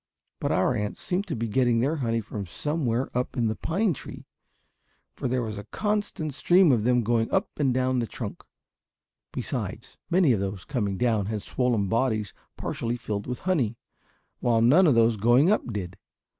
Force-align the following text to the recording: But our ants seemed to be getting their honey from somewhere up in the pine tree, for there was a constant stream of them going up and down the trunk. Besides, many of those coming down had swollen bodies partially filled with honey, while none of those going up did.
But 0.39 0.51
our 0.51 0.73
ants 0.73 0.99
seemed 0.99 1.27
to 1.27 1.35
be 1.35 1.47
getting 1.47 1.79
their 1.79 1.97
honey 1.97 2.21
from 2.21 2.47
somewhere 2.47 3.15
up 3.15 3.37
in 3.37 3.45
the 3.45 3.55
pine 3.55 3.93
tree, 3.93 4.25
for 5.13 5.27
there 5.27 5.43
was 5.43 5.59
a 5.59 5.63
constant 5.65 6.33
stream 6.33 6.71
of 6.71 6.83
them 6.85 7.03
going 7.03 7.29
up 7.29 7.51
and 7.59 7.71
down 7.71 7.99
the 7.99 8.07
trunk. 8.07 8.43
Besides, 9.31 9.99
many 10.09 10.31
of 10.31 10.39
those 10.39 10.65
coming 10.65 10.97
down 10.97 11.27
had 11.27 11.43
swollen 11.43 11.87
bodies 11.87 12.33
partially 12.57 12.97
filled 12.97 13.27
with 13.27 13.41
honey, 13.45 13.77
while 14.39 14.63
none 14.63 14.87
of 14.87 14.95
those 14.95 15.17
going 15.17 15.51
up 15.51 15.71
did. 15.71 15.97